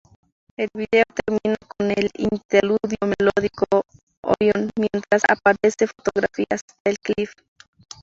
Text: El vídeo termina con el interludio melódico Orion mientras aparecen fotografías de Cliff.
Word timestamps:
El 0.57 0.67
vídeo 0.73 1.03
termina 1.13 1.57
con 1.77 1.91
el 1.91 2.09
interludio 2.15 2.97
melódico 3.03 3.83
Orion 4.23 4.71
mientras 4.79 5.21
aparecen 5.29 5.89
fotografías 5.95 6.61
de 6.83 6.97
Cliff. 6.97 7.33